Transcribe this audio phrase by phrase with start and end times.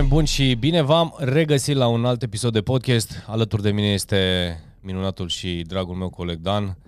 [0.00, 3.24] oameni buni și bine v-am regăsit la un alt episod de podcast.
[3.26, 6.78] Alături de mine este minunatul și dragul meu coleg Dan.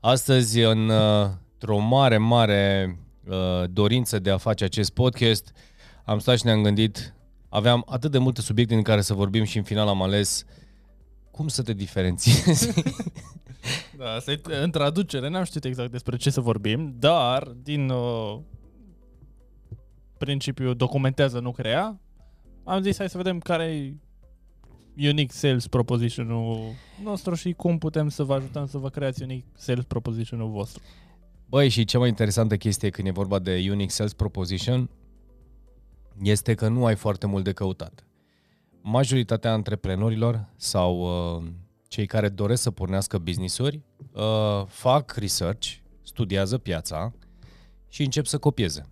[0.00, 2.98] Astăzi, în, uh, într-o mare, mare
[3.28, 5.52] uh, dorință de a face acest podcast,
[6.04, 7.14] am stat și ne-am gândit,
[7.48, 10.44] aveam atât de multe subiecte în care să vorbim și în final am ales
[11.30, 12.72] cum să te diferențiezi.
[13.96, 18.38] Da, asta e în traducere, n-am știut exact despre ce să vorbim, dar din uh,
[20.18, 22.00] principiu documentează, nu crea,
[22.70, 23.94] am zis hai să vedem care
[24.94, 29.48] e unique sales proposition-ul nostru și cum putem să vă ajutăm să vă creați unique
[29.56, 30.82] sales proposition-ul vostru.
[31.48, 34.90] Băi, și cea mai interesantă chestie când e vorba de Unique Sales Proposition
[36.22, 38.06] este că nu ai foarte mult de căutat.
[38.82, 41.42] Majoritatea antreprenorilor sau uh,
[41.88, 43.82] cei care doresc să pornească business-uri
[44.12, 45.68] uh, fac research,
[46.02, 47.14] studiază piața
[47.88, 48.88] și încep să copieze.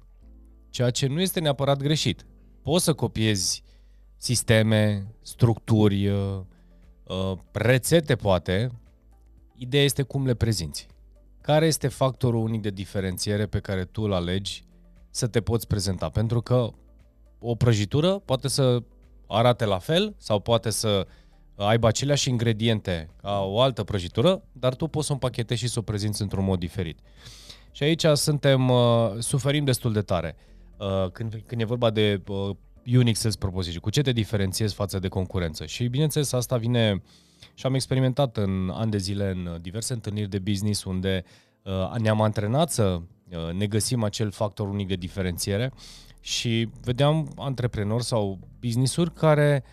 [0.70, 2.26] Ceea ce nu este neapărat greșit.
[2.62, 3.62] Poți să copiezi
[4.18, 6.40] sisteme, structuri, uh,
[7.04, 8.70] uh, rețete poate,
[9.54, 10.86] ideea este cum le prezinți.
[11.40, 14.64] Care este factorul unic de diferențiere pe care tu îl alegi
[15.10, 16.08] să te poți prezenta?
[16.08, 16.70] Pentru că
[17.38, 18.82] o prăjitură poate să
[19.26, 21.06] arate la fel sau poate să
[21.56, 25.78] aibă aceleași ingrediente ca o altă prăjitură, dar tu poți să o împachetezi și să
[25.78, 26.98] o prezinți într-un mod diferit.
[27.70, 30.36] Și aici suntem, uh, suferim destul de tare.
[30.78, 32.50] Uh, când, când e vorba de uh,
[32.96, 35.66] unique sales proposition, cu ce te diferențiezi față de concurență?
[35.66, 37.02] Și bineînțeles asta vine
[37.54, 41.24] și am experimentat în ani de zile în diverse întâlniri de business unde
[41.62, 45.72] uh, ne-am antrenat să uh, ne găsim acel factor unic de diferențiere
[46.20, 49.64] și vedeam antreprenori sau business-uri care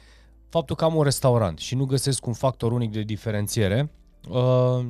[0.50, 3.92] faptul că am un restaurant și nu găsesc un factor unic de diferențiere,
[4.30, 4.86] uh,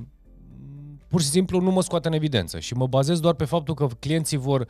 [1.08, 3.88] pur și simplu nu mă scoate în evidență și mă bazez doar pe faptul că
[4.00, 4.68] clienții vor uh,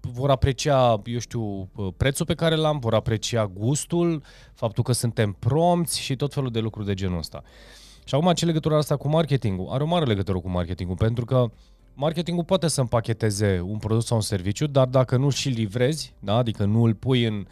[0.00, 4.22] vor aprecia, eu știu, uh, prețul pe care l-am, vor aprecia gustul,
[4.54, 7.42] faptul că suntem prompți și tot felul de lucruri de genul ăsta.
[8.04, 9.68] Și acum ce legătură asta cu marketingul?
[9.70, 11.50] Are o mare legătură cu marketingul, pentru că
[11.94, 16.34] marketingul poate să împacheteze un produs sau un serviciu, dar dacă nu și livrezi, da?
[16.34, 17.46] adică nu îl pui în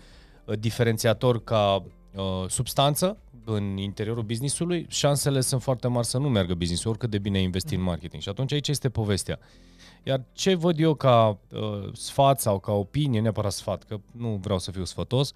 [0.44, 6.54] uh, diferențiator ca uh, substanță în interiorul businessului, șansele sunt foarte mari să nu meargă
[6.54, 8.22] businessul, oricât de bine investi în marketing.
[8.22, 9.38] Și atunci aici este povestea.
[10.08, 14.58] Iar ce văd eu ca uh, sfat sau ca opinie, neapărat sfat, că nu vreau
[14.58, 15.32] să fiu sfătos,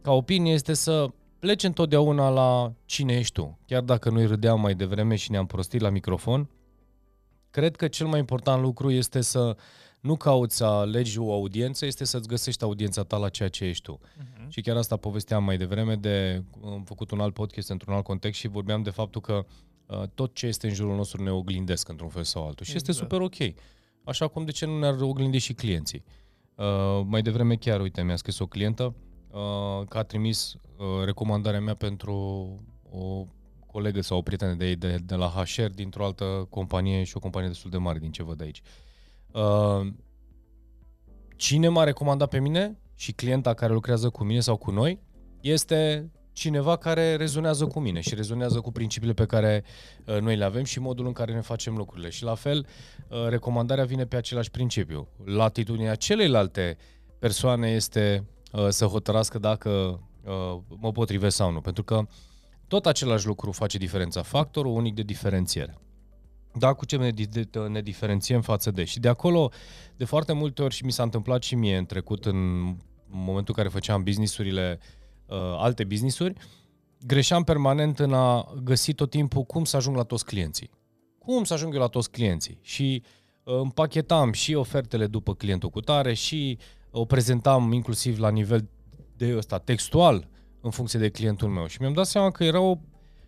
[0.00, 1.08] ca opinie este să
[1.38, 3.58] pleci întotdeauna la cine ești tu.
[3.66, 6.48] Chiar dacă noi râdeam mai devreme și ne-am prostit la microfon,
[7.50, 9.56] cred că cel mai important lucru este să
[10.00, 13.82] nu cauți să alegi o audiență, este să-ți găsești audiența ta la ceea ce ești
[13.82, 14.00] tu.
[14.00, 14.48] Uh-huh.
[14.48, 18.40] Și chiar asta povesteam mai devreme de, am făcut un alt podcast într-un alt context
[18.40, 19.44] și vorbeam de faptul că
[19.86, 22.64] uh, tot ce este în jurul nostru ne oglindesc într-un fel sau altul.
[22.64, 22.88] Și exact.
[22.88, 23.54] este super ok.
[24.04, 26.04] Așa cum de ce nu ne-ar oglindi și clienții.
[26.54, 28.94] Uh, mai devreme chiar, uite, mi-a scris o clientă
[29.30, 32.14] uh, că a trimis uh, recomandarea mea pentru
[32.90, 33.26] o
[33.66, 37.20] colegă sau o prietenă de ei de, de la HR dintr-o altă companie și o
[37.20, 38.60] companie destul de mare din ce văd aici.
[39.32, 39.92] Uh,
[41.36, 45.00] cine m-a recomandat pe mine și clienta care lucrează cu mine sau cu noi
[45.40, 49.64] este cineva care rezonează cu mine și rezonează cu principiile pe care
[50.04, 52.10] uh, noi le avem și modul în care ne facem lucrurile.
[52.10, 52.66] Și la fel,
[53.08, 55.08] uh, recomandarea vine pe același principiu.
[55.24, 56.76] Latitudinea celelalte
[57.18, 61.60] persoane este uh, să hotărască dacă uh, mă potrivesc sau nu.
[61.60, 62.06] Pentru că
[62.68, 64.22] tot același lucru face diferența.
[64.22, 65.78] Factorul unic de diferențiere.
[66.58, 67.10] Da, cu ce ne,
[67.68, 68.84] ne diferențiem față de.
[68.84, 69.50] Și de acolo,
[69.96, 72.36] de foarte multe ori, și mi s-a întâmplat și mie în trecut, în
[73.06, 76.34] momentul în care făceam businessurile uh, uh, alte businessuri,
[77.06, 80.70] greșeam permanent în a găsi tot timpul cum să ajung la toți clienții.
[81.18, 82.58] Cum să ajung eu la toți clienții?
[82.62, 83.02] Și
[83.44, 86.58] uh, împachetam și ofertele după clientul cu tare și
[86.90, 88.68] o prezentam inclusiv la nivel
[89.16, 90.28] de ăsta textual
[90.60, 91.66] în funcție de clientul meu.
[91.66, 92.78] Și mi-am dat seama că era o,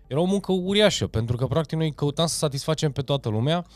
[0.06, 3.66] era o muncă uriașă, pentru că practic noi căutam să satisfacem pe toată lumea,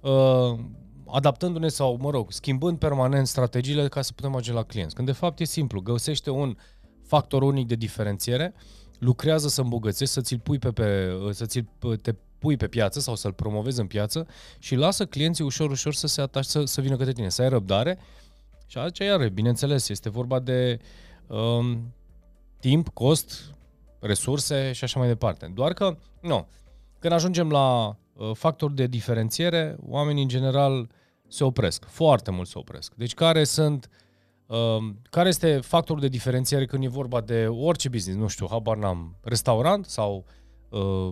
[0.00, 0.58] uh,
[1.06, 4.94] adaptându-ne sau, mă rog, schimbând permanent strategiile ca să putem ajunge la clienți.
[4.94, 6.56] Când de fapt e simplu, găsește un uh,
[7.10, 8.54] factor unic de diferențiere,
[8.98, 11.64] lucrează să îmbogățești, să ți-l pui pe, pe, să ți
[12.02, 14.26] te pui pe piață sau să-l promovezi în piață
[14.58, 17.48] și lasă clienții ușor, ușor să se atace, să, să vină către tine, să ai
[17.48, 17.98] răbdare.
[18.66, 20.78] Și aici, iar, bineînțeles, este vorba de
[21.26, 21.94] um,
[22.60, 23.54] timp, cost,
[24.00, 25.50] resurse și așa mai departe.
[25.54, 26.48] Doar că, nu,
[26.98, 30.88] când ajungem la uh, factori de diferențiere, oamenii în general
[31.28, 32.92] se opresc, foarte mult se opresc.
[32.94, 34.09] Deci care sunt uh, Uh,
[35.10, 39.16] care este factorul de diferențiere când e vorba de orice business, nu știu, habar n-am,
[39.22, 40.24] restaurant sau
[40.68, 41.10] uh,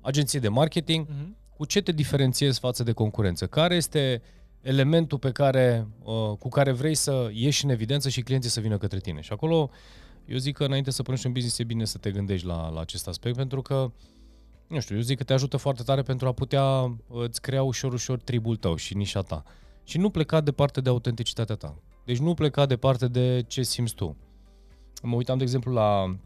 [0.00, 1.56] agenție de marketing, uh-huh.
[1.56, 3.46] cu ce te diferențiezi față de concurență?
[3.46, 4.22] Care este
[4.60, 8.78] elementul pe care, uh, cu care vrei să ieși în evidență și clienții să vină
[8.78, 9.20] către tine?
[9.20, 9.70] Și acolo
[10.28, 12.80] Eu zic că înainte să pornești un business e bine să te gândești la, la
[12.80, 13.92] acest aspect, pentru că,
[14.68, 17.92] nu știu, eu zic că te ajută foarte tare pentru a putea îți crea ușor,
[17.92, 19.42] ușor tribul tău și nișa ta.
[19.84, 21.78] Și nu pleca departe de autenticitatea ta.
[22.08, 24.16] Deci nu pleca departe de ce simți tu.
[25.02, 26.18] Mă uitam, de exemplu, la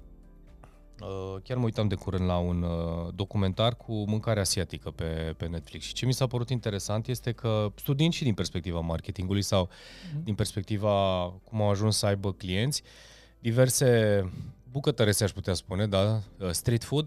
[1.01, 5.47] Uh, chiar mă uitam de curând la un uh, documentar cu mâncare asiatică pe, pe
[5.47, 9.69] Netflix și ce mi s-a părut interesant este că studiind și din perspectiva marketingului sau
[9.69, 10.23] mm-hmm.
[10.25, 12.83] din perspectiva cum au ajuns să aibă clienți,
[13.39, 14.31] diverse
[14.71, 17.07] bucătărese, aș putea spune, da, uh, street food,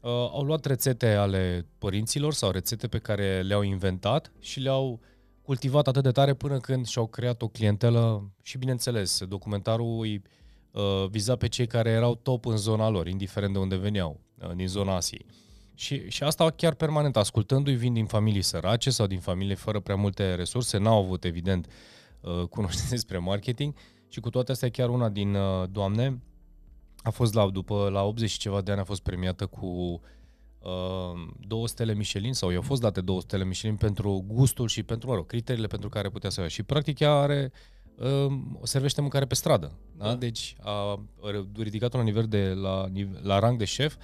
[0.00, 5.00] uh, au luat rețete ale părinților sau rețete pe care le-au inventat și le-au
[5.48, 10.22] cultivat atât de tare până când și-au creat o clientelă și, bineînțeles, documentarul îi
[10.70, 14.50] uh, viza pe cei care erau top în zona lor, indiferent de unde veneau, uh,
[14.54, 15.26] din zona Asiei.
[15.74, 19.96] Și, și asta chiar permanent, ascultându-i, vin din familii sărace sau din familii fără prea
[19.96, 21.66] multe resurse, n-au avut, evident,
[22.20, 23.74] uh, cunoștințe despre marketing
[24.08, 26.22] și cu toate astea chiar una din uh, doamne
[26.96, 30.00] a fost la, după, la 80 și ceva de ani a fost premiată cu uh,
[31.40, 35.14] două stele Michelin sau i-au fost date două stele Michelin pentru gustul și pentru, mă
[35.14, 36.48] rog, criteriile pentru care putea să ia.
[36.48, 39.72] Și practic ea are uh, Ehm, servește mâncare pe stradă.
[39.96, 40.04] Da?
[40.04, 40.14] Da?
[40.14, 41.04] Deci a
[41.56, 42.86] ridicat la nivel de la,
[43.22, 43.96] la rang de șef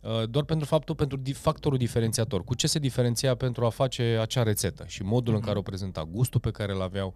[0.00, 2.44] uh, doar pentru faptul, pentru factorul diferențiator.
[2.44, 5.26] Cu ce se diferenția pentru a face acea rețetă și modul mm-hmm.
[5.26, 5.46] în mhm.
[5.46, 7.14] care o prezenta, gustul pe care îl aveau.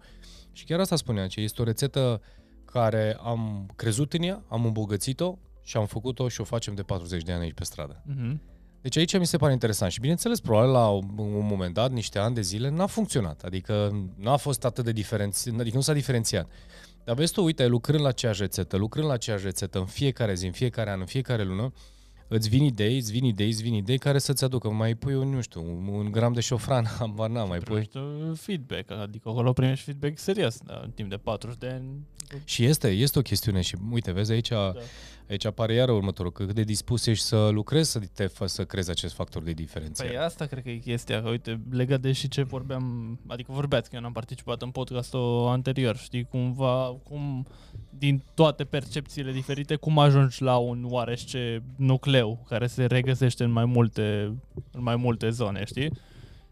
[0.51, 2.21] Și chiar asta spunea, că este o rețetă
[2.65, 7.23] care am crezut în ea, am îmbogățit-o și am făcut-o și o facem de 40
[7.23, 8.03] de ani aici pe stradă.
[8.09, 8.52] Mm-hmm.
[8.83, 12.35] Deci aici mi se pare interesant și bineînțeles, probabil la un moment dat, niște ani
[12.35, 13.41] de zile, n-a funcționat.
[13.41, 16.49] Adică n-a fost atât de diferențiat, adică nu s-a diferențiat.
[17.03, 20.45] Dar vezi tu, uite, lucrând la aceeași rețetă, lucrând la aceeași rețetă în fiecare zi,
[20.45, 21.73] în fiecare an, în fiecare lună,
[22.35, 24.69] îți vin idei, îți vin idei, îți vin idei care să-ți aducă.
[24.69, 27.89] Mai pui, un, nu știu, un gram de șofran, ambar n mai pui.
[28.35, 32.07] feedback, adică acolo primești feedback serios, da, în timp de 40 de ani.
[32.43, 34.73] Și este, este o chestiune și uite, vezi aici, da.
[35.29, 38.65] aici apare iară următorul, că cât de dispus ești să lucrezi să te fă să
[38.65, 40.03] crezi acest factor de diferență.
[40.03, 43.89] Păi asta cred că e chestia, că uite, legat de și ce vorbeam, adică vorbeați
[43.89, 47.47] că eu n-am participat în podcastul anterior, știi, cumva, cum
[47.97, 53.65] din toate percepțiile diferite, cum ajungi la un oarește nucleu care se regăsește în mai
[53.65, 54.35] multe,
[54.71, 55.91] în mai multe zone, știi?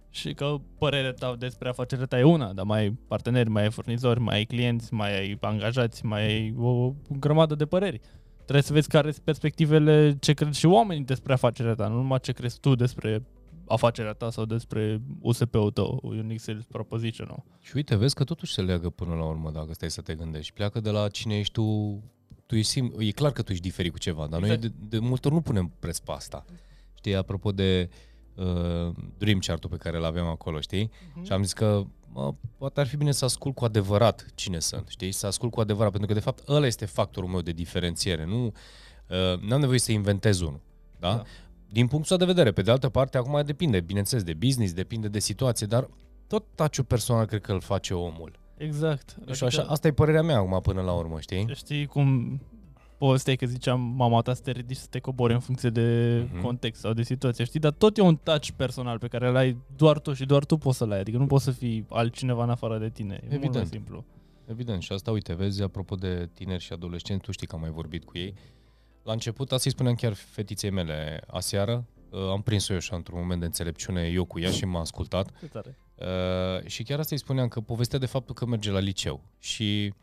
[0.10, 3.72] Și că părerea ta despre afacerea ta e una, dar mai ai parteneri, mai ai
[3.72, 8.00] furnizori, mai ai clienți, mai ai angajați, mai ai o grămadă de păreri.
[8.36, 12.20] Trebuie să vezi care sunt perspectivele, ce cred și oamenii despre afacerea ta, nu numai
[12.20, 13.24] ce crezi tu despre
[13.68, 17.44] afacerea ta sau despre USP-ul tău, Unique Sales Proposition.
[17.60, 20.54] Și uite, vezi că totuși se leagă până la urmă, dacă stai să te gândești.
[20.54, 22.00] Pleacă de la cine ești tu,
[22.52, 24.62] tu ești sim- e clar că tu ești diferit cu ceva, dar exact.
[24.62, 26.46] noi de, de multe ori nu punem preț pe asta.
[26.94, 27.90] Știi, apropo de
[28.36, 30.90] uh, dream chart-ul pe care îl avem acolo, știi?
[30.90, 31.24] Uh-huh.
[31.24, 31.84] Și am zis că
[32.14, 35.12] mă, poate ar fi bine să ascult cu adevărat cine sunt, știi?
[35.12, 38.46] Să ascult cu adevărat, pentru că de fapt ăla este factorul meu de diferențiere, nu
[38.46, 40.60] uh, n-am nevoie să inventez unul.
[41.00, 41.14] Da?
[41.16, 41.24] da?
[41.70, 42.52] din punctul de vedere.
[42.52, 45.90] Pe de altă parte, acum depinde, bineînțeles, de business, depinde de situație, dar
[46.28, 48.40] tot taciul personal cred că îl face omul.
[48.64, 49.10] Exact.
[49.10, 51.48] Și adică, așa, asta e părerea mea acum până la urmă, știi?
[51.54, 52.40] Știi cum
[52.98, 56.42] povestea că ziceam mama ta să te ridici să te cobori în funcție de uh-huh.
[56.42, 57.60] context sau de situație, știi?
[57.60, 60.58] Dar tot e un touch personal pe care îl ai doar tu și doar tu
[60.58, 61.00] poți să-l ai.
[61.00, 63.20] Adică nu poți să fii altcineva în afară de tine.
[63.24, 63.54] E Evident.
[63.54, 64.06] mult simplu.
[64.46, 64.82] Evident.
[64.82, 68.04] Și asta, uite, vezi, apropo de tineri și adolescenți, tu știi că am mai vorbit
[68.04, 68.34] cu ei.
[69.04, 73.20] La început, asta îi spuneam chiar fetiței mele aseară, uh, am prins-o eu așa într-un
[73.20, 75.32] moment de înțelepciune, eu cu ea și m-a ascultat.
[76.02, 79.24] Uh, și chiar asta îi spuneam că povestea de faptul că merge la liceu.
[79.40, 79.94] Și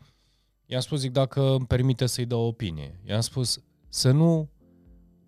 [0.65, 2.99] i-am spus, zic, dacă îmi permite să-i dau o opinie.
[3.03, 4.49] I-am spus să nu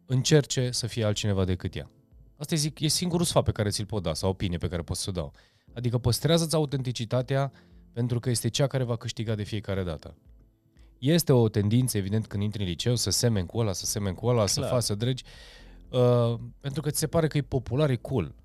[0.06, 1.90] încerce să fie altcineva decât ea.
[2.38, 4.98] Asta zic, e singurul sfat pe care ți-l pot da, sau opinie pe care pot
[4.98, 5.34] să o dau.
[5.74, 7.51] Adică păstrează-ți autenticitatea
[7.94, 10.18] pentru că este cea care va câștiga de fiecare dată.
[10.98, 14.25] Este o tendință, evident, când intri în liceu, să semeni cu ăla, să semeni cu
[14.25, 14.48] ăla, Clar.
[14.48, 15.24] să faci, să dregi,
[15.90, 18.36] uh, pentru că ți se pare că e popular, e cool.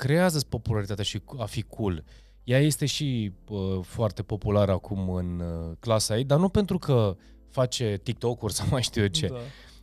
[0.00, 2.04] Creează-ți popularitatea și a fi cool.
[2.44, 7.16] Ea este și uh, foarte populară acum în uh, clasa ei, dar nu pentru că
[7.50, 9.26] face TikTok-uri sau mai știu eu ce.
[9.26, 9.36] Da.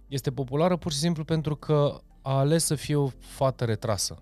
[0.08, 4.22] Este populară pur și simplu pentru că a ales să fie o fată retrasă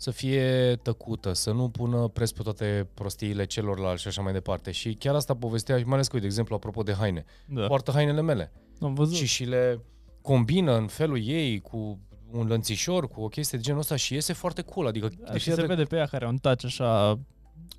[0.00, 4.70] să fie tăcută, să nu pună pres pe toate prostiile celorlalți și așa mai departe.
[4.70, 7.24] Și chiar asta povestea, mai ales cu de exemplu, apropo de haine.
[7.46, 7.66] Da.
[7.66, 8.52] Poartă hainele mele.
[8.80, 9.16] Am văzut.
[9.16, 9.80] Și și le
[10.20, 11.98] combină în felul ei cu
[12.30, 14.86] un lănțișor, cu o chestie de genul ăsta și iese foarte cool.
[14.86, 17.18] Adică da, și se vede pe ea care un touch așa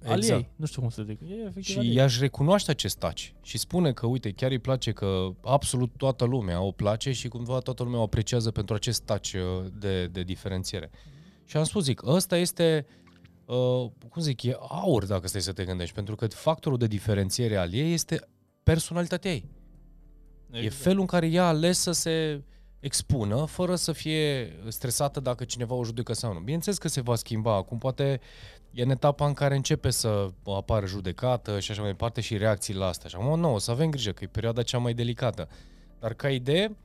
[0.01, 0.31] Exact.
[0.31, 0.49] Al ei.
[0.55, 1.19] Nu știu cum să zic.
[1.55, 5.29] E și ea își recunoaște acest touch și spune că, uite, chiar îi place că
[5.41, 9.41] absolut toată lumea o place și cumva toată lumea o apreciază pentru acest touch uh,
[9.79, 10.89] de, de diferențiere.
[11.45, 12.85] Și am spus, zic, ăsta este,
[13.45, 17.55] uh, cum zic, e aur dacă stai să te gândești, pentru că factorul de diferențiere
[17.55, 18.27] al ei este
[18.63, 19.49] personalitatea ei.
[20.47, 20.65] Exact.
[20.65, 22.43] E felul în care ea a ales să se
[22.79, 26.39] expună fără să fie stresată dacă cineva o judecă sau nu.
[26.39, 27.55] Bineînțeles că se va schimba.
[27.55, 28.19] Acum poate
[28.71, 32.73] e în etapa în care începe să apară judecată și așa mai departe și reacții
[32.73, 33.07] la asta.
[33.07, 35.49] Și acum, nu, o să avem grijă că e perioada cea mai delicată.
[35.99, 36.77] Dar ca idee,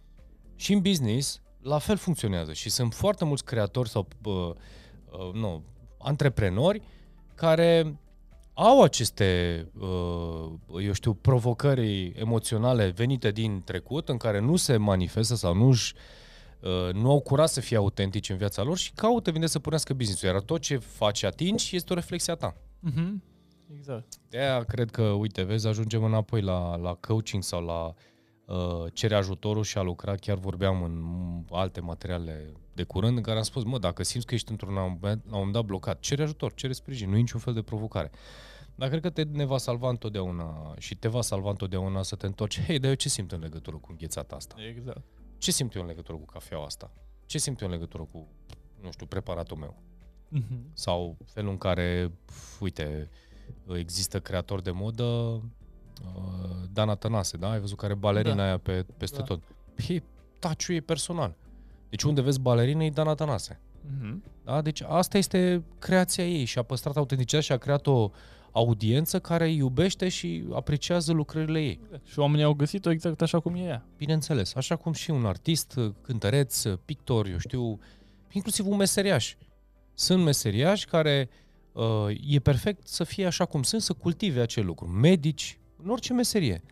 [0.57, 2.53] și în business, la fel funcționează.
[2.53, 5.63] Și sunt foarte mulți creatori sau uh, uh, nu,
[5.99, 6.83] antreprenori
[7.35, 7.99] care
[8.55, 15.35] au aceste, uh, eu știu, provocări emoționale venite din trecut, în care nu se manifestă
[15.35, 15.95] sau nu își
[16.61, 19.95] uh, nu au curat să fie autentici în viața lor și caută, vine să punească
[19.95, 20.29] business-ul.
[20.29, 22.57] Iar tot ce faci atingi este o reflexie a ta.
[22.91, 23.13] Mm-hmm.
[23.77, 24.15] Exact.
[24.29, 27.95] De aia cred că, uite, vezi, ajungem înapoi la, la coaching sau la uh,
[28.93, 30.15] cere ajutorul și a lucra.
[30.15, 31.05] Chiar vorbeam în
[31.51, 35.03] alte materiale de curând în care am spus, mă, dacă simți că ești într-un moment,
[35.03, 38.11] la un moment dat blocat, cere ajutor, cere sprijin, nu e niciun fel de provocare.
[38.75, 42.27] Dar cred că te ne va salva întotdeauna și te va salva întotdeauna să te
[42.27, 42.61] întorci.
[42.61, 44.55] Hei, dar eu ce simt în legătură cu înghețata asta?
[44.69, 45.05] Exact.
[45.39, 46.91] Ce simt eu în legătură cu cafeaua asta?
[47.27, 48.29] Ce simt eu în legătură cu,
[48.81, 49.83] nu știu, preparatul meu?
[50.37, 50.73] Mm-hmm.
[50.73, 52.13] Sau felul în care,
[52.61, 53.11] uite,
[53.77, 55.43] există creator de modă, uh,
[56.73, 57.51] Dana Tănase, da?
[57.51, 58.43] Ai văzut care balerina da.
[58.43, 59.23] aia pe, peste da.
[59.23, 59.43] tot.
[59.75, 60.03] Păi,
[60.39, 61.35] taciul e personal.
[61.89, 63.61] Deci unde vezi balerină e Dana Tănase.
[63.87, 64.15] Mm-hmm.
[64.45, 64.63] Da?
[64.63, 68.11] Deci asta este creația ei și a păstrat autenticitatea și a creat o
[68.53, 71.81] audiență care iubește și apreciază lucrările ei.
[72.05, 73.87] Și oamenii au găsit-o exact așa cum e ea.
[73.97, 77.79] Bineînțeles, așa cum și un artist, cântăreț, pictor, eu știu,
[78.31, 79.35] inclusiv un meseriaș.
[79.95, 81.29] Sunt meseriași care
[81.73, 81.85] uh,
[82.29, 84.87] e perfect să fie așa cum sunt, să cultive acel lucru.
[84.87, 86.62] Medici, în orice meserie.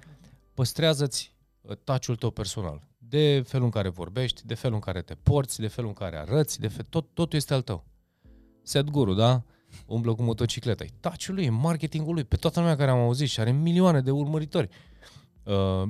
[0.55, 2.89] Păstrează-ți uh, taciul tău personal.
[2.99, 6.17] De felul în care vorbești, de felul în care te porți, de felul în care
[6.17, 7.85] arăți, de fel, tot, totul este al tău.
[8.91, 9.43] Guru, da?
[9.87, 10.85] Umblă cu motocicleta.
[10.85, 12.25] E taciul lui, e marketingul lui.
[12.25, 14.69] Pe toată lumea care am auzit și are milioane de urmăritori.
[15.43, 15.89] Uh,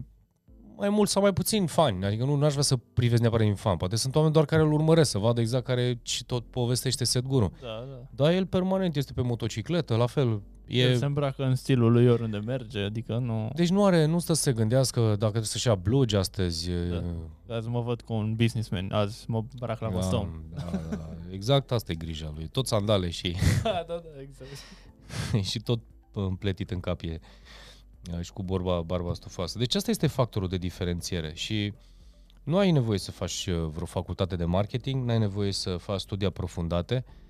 [0.76, 2.04] mai mult sau mai puțin fani.
[2.04, 3.76] Adică nu aș vrea să privesc neapărat din fan.
[3.76, 7.52] Poate sunt oameni doar care îl urmăresc, să vadă exact care și tot povestește Setguru.
[7.60, 8.06] Da, da.
[8.10, 10.42] Dar el permanent este pe motocicletă, la fel.
[10.72, 10.82] E...
[10.82, 13.50] El se îmbracă în stilul lui oriunde merge, adică nu...
[13.54, 16.70] Deci nu are, nu stă să se gândească dacă trebuie să-și ia blugi astăzi.
[16.70, 17.54] Da.
[17.54, 21.92] Azi mă văd cu un businessman, azi mă îmbrac la da, Da, da, exact asta
[21.92, 22.46] e grija lui.
[22.46, 23.36] Tot sandale și...
[23.62, 24.50] da, da, da, exact.
[25.50, 25.80] și tot
[26.12, 27.20] împletit în capie
[28.20, 29.58] și cu borba, barba stufoasă.
[29.58, 31.72] Deci asta este factorul de diferențiere și
[32.42, 36.00] nu ai nevoie să faci uh, vreo facultate de marketing, nu ai nevoie să faci
[36.00, 37.21] studii aprofundate uh,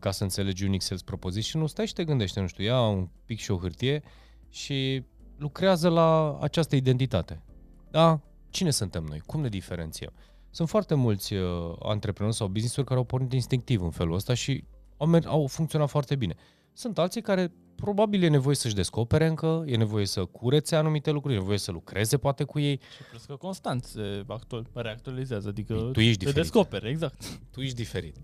[0.00, 3.08] ca să înțelegi Unix Sales Proposition, nu stai și te gândește, nu știu, ia un
[3.24, 4.02] pic și o hârtie
[4.48, 5.02] și
[5.36, 7.42] lucrează la această identitate.
[7.90, 8.20] Da?
[8.50, 9.18] Cine suntem noi?
[9.26, 10.12] Cum ne diferențiem?
[10.50, 14.64] Sunt foarte mulți uh, antreprenori sau business-uri care au pornit instinctiv în felul ăsta și
[14.96, 16.34] au, au funcționat foarte bine.
[16.72, 21.34] Sunt alții care probabil e nevoie să-și descopere încă, e nevoie să curețe anumite lucruri,
[21.34, 22.80] e nevoie să lucreze poate cu ei.
[22.96, 24.24] Și plus că constant se
[24.72, 26.34] reactualizează, adică tu ești te diferit.
[26.34, 27.40] descoperi, exact.
[27.50, 28.16] Tu ești diferit.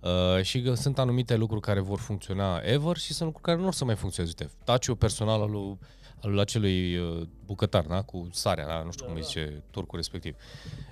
[0.00, 3.66] Uh, și că sunt anumite lucruri care vor funcționa ever și sunt lucruri care nu
[3.66, 4.34] o să mai funcționeze.
[4.38, 5.78] Uite, taciul personal al lui,
[6.22, 8.02] al lui acelui uh, bucătar, da?
[8.02, 8.82] cu sarea, da?
[8.82, 9.26] nu știu da, cum da.
[9.26, 10.36] zice turcul respectiv.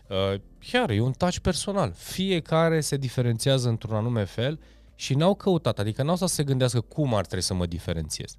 [0.09, 1.93] Uh, chiar e un touch personal.
[1.93, 4.61] Fiecare se diferențiază într-un anume fel
[4.95, 8.37] și n-au căutat, adică n-au să se gândească cum ar trebui să mă diferențiez.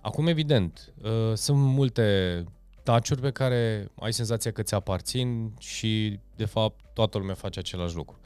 [0.00, 2.44] Acum, evident, uh, sunt multe
[2.82, 7.94] taciuri pe care ai senzația că ți aparțin și, de fapt, toată lumea face același
[7.94, 8.18] lucru.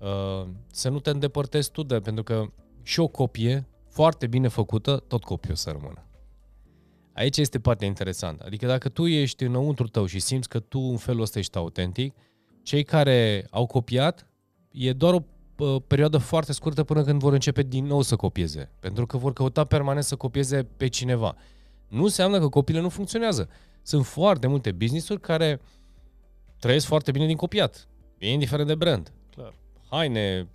[0.00, 2.44] Uh, să nu te îndepărtezi tu de, pentru că
[2.82, 6.04] și o copie foarte bine făcută, tot copie o să rămână.
[7.12, 8.44] Aici este partea interesantă.
[8.46, 12.14] Adică dacă tu ești înăuntru tău și simți că tu în felul ăsta ești autentic,
[12.62, 14.26] cei care au copiat,
[14.70, 18.70] e doar o perioadă foarte scurtă până când vor începe din nou să copieze.
[18.80, 21.36] Pentru că vor căuta permanent să copieze pe cineva.
[21.88, 23.48] Nu înseamnă că copiile nu funcționează.
[23.82, 25.60] Sunt foarte multe business-uri care
[26.58, 27.88] trăiesc foarte bine din copiat.
[28.18, 29.12] E indiferent de brand.
[29.30, 29.54] Clar.
[29.90, 30.48] Haine,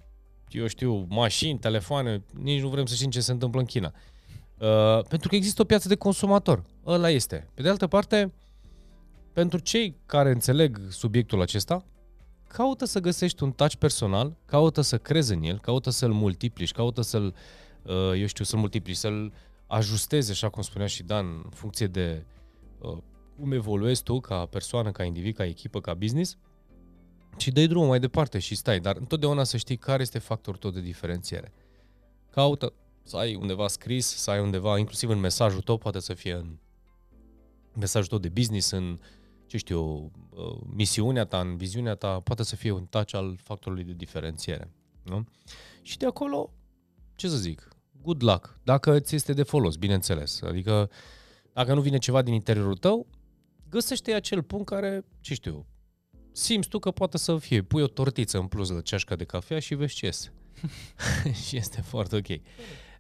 [0.50, 3.94] eu știu, mașini, telefoane, nici nu vrem să știm ce se întâmplă în China.
[4.58, 6.64] Uh, pentru că există o piață de consumator.
[6.86, 7.50] Ăla este.
[7.54, 8.34] Pe de altă parte,
[9.34, 11.86] pentru cei care înțeleg subiectul acesta,
[12.48, 17.02] caută să găsești un touch personal, caută să crezi în el, caută să-l multiplici, caută
[17.02, 17.36] să-l,
[17.84, 19.34] uh, eu știu, să-l multiplici, să-l
[19.68, 22.26] ajustezi, așa cum spunea și Dan, în funcție de
[22.80, 22.98] uh,
[23.40, 26.38] cum evoluezi tu ca persoană, ca individ, ca echipă, ca business
[27.38, 30.70] și dai drumul mai departe și stai, dar întotdeauna să știi care este factorul tău
[30.70, 31.54] de diferențiere.
[32.30, 32.74] Caută
[33.04, 36.58] să ai undeva scris, să ai undeva, inclusiv în mesajul tău, poate să fie în
[37.74, 39.00] mesajul tău de business, în uh,
[39.46, 43.84] ce știu, uh, misiunea ta, în viziunea ta, poate să fie un touch al factorului
[43.84, 44.72] de diferențiere.
[45.04, 45.28] Nu?
[45.82, 46.54] Și de acolo,
[47.16, 47.68] ce să zic,
[48.02, 50.42] good luck, dacă ți este de folos, bineînțeles.
[50.42, 50.90] Adică,
[51.54, 53.08] dacă nu vine ceva din interiorul tău,
[53.70, 55.66] găsește acel punct care, ce știu eu,
[56.36, 57.62] simți tu că poate să fie.
[57.62, 60.34] Pui o tortiță în plus la ceașca de cafea și vezi ce iese.
[61.48, 62.42] și este foarte ok.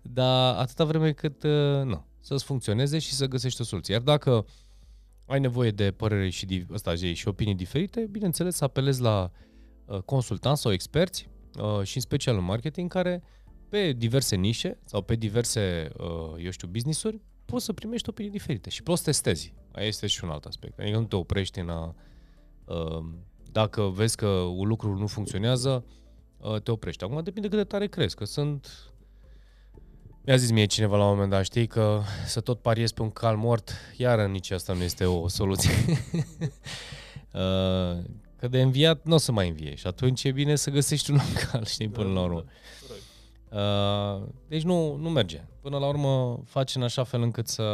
[0.01, 3.93] Dar atâta vreme cât, uh, nu, să-ți funcționeze și să găsești o soluție.
[3.93, 4.45] Iar dacă
[5.25, 9.31] ai nevoie de părere și, asta, și opinii diferite, bineînțeles să apelezi la
[9.85, 13.23] uh, consultanți sau experți uh, și în special în marketing care
[13.69, 18.69] pe diverse nișe sau pe diverse, uh, eu știu, business-uri poți să primești opinii diferite
[18.69, 19.53] și poți să testezi.
[19.71, 20.79] Aia este și un alt aspect.
[20.79, 21.95] Adică nu te oprești în a...
[22.65, 23.05] Uh,
[23.51, 25.85] dacă vezi că un lucru nu funcționează,
[26.37, 27.03] uh, te oprești.
[27.03, 28.91] Acum depinde cât de tare crezi, că sunt...
[30.25, 33.09] Mi-a zis mie cineva la un moment dat, știi, că să tot pariezi pe un
[33.09, 35.71] cal mort, iar nici asta nu este o soluție.
[37.33, 38.03] uh,
[38.39, 41.17] că de înviat nu o să mai învie și atunci e bine să găsești un
[41.17, 42.43] alt cal, știi, până la urmă.
[43.49, 45.43] Uh, deci nu, nu merge.
[45.61, 47.65] Până la urmă faci în așa fel încât să,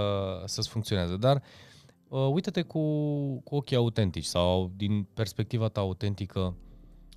[0.45, 1.15] să-ți funcționeze.
[1.15, 1.41] Dar uh,
[2.17, 2.79] uită-te cu,
[3.39, 6.55] cu ochii autentici sau din perspectiva ta autentică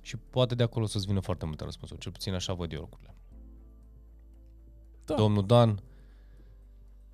[0.01, 1.99] și poate de acolo să-ți vină foarte multe răspunsuri.
[1.99, 3.15] Cel puțin așa văd eu lucrurile.
[5.05, 5.15] Da.
[5.15, 5.79] Domnul Dan.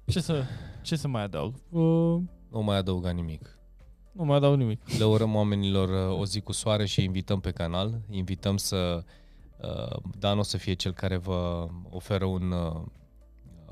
[0.06, 0.44] Ce să,
[0.82, 1.54] ce să mai adaug?
[1.70, 3.60] Uh, nu mai adăuga nimic.
[4.12, 4.98] Nu mai adaug nimic.
[4.98, 8.02] Le urăm oamenilor uh, o zi cu soare și invităm pe canal.
[8.10, 9.04] Invităm să...
[9.62, 12.82] Uh, Dan o să fie cel care vă oferă un, uh,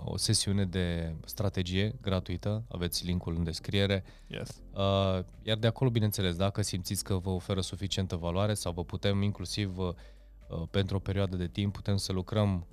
[0.03, 2.63] o sesiune de strategie gratuită.
[2.69, 4.03] Aveți linkul în descriere.
[4.27, 4.61] Yes.
[5.41, 9.75] Iar de acolo, bineînțeles, dacă simțiți că vă oferă suficientă valoare sau vă putem inclusiv
[10.71, 12.67] pentru o perioadă de timp, putem să lucrăm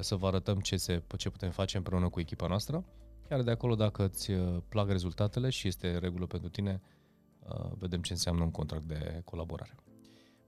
[0.00, 2.84] să vă arătăm ce, se, ce putem face împreună cu echipa noastră.
[3.28, 4.32] Chiar de acolo, dacă îți
[4.68, 6.80] plac rezultatele și este regulă pentru tine,
[7.48, 9.74] Uh, vedem ce înseamnă un contract de colaborare.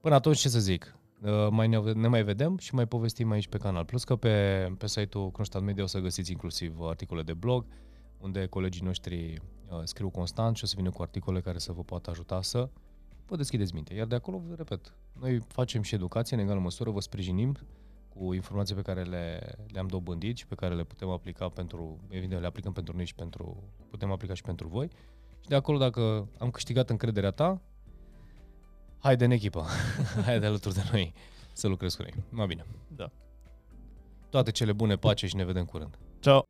[0.01, 1.04] Până atunci, ce să zic, uh,
[1.49, 3.85] mai ne, ne mai vedem și mai povestim aici pe canal.
[3.85, 7.65] Plus că pe, pe site-ul Kronstadt Media o să găsiți inclusiv articole de blog,
[8.17, 11.83] unde colegii noștri uh, scriu constant și o să vină cu articole care să vă
[11.83, 12.69] poată ajuta să
[13.25, 13.93] vă deschideți minte.
[13.93, 17.57] Iar de acolo, repet, noi facem și educație în egală măsură, vă sprijinim
[18.09, 22.41] cu informații pe care le, le-am dobândit și pe care le putem aplica pentru, evident,
[22.41, 24.89] le aplicăm pentru noi și pentru, putem aplica și pentru voi.
[25.39, 27.61] Și de acolo, dacă am câștigat încrederea ta,
[29.05, 29.65] haide în echipă,
[30.25, 31.13] haide alături de noi
[31.53, 32.13] să lucrezi cu noi.
[32.29, 32.65] Mai bine.
[32.87, 33.11] Da.
[34.29, 35.97] Toate cele bune, pace și ne vedem curând.
[36.19, 36.47] Ciao.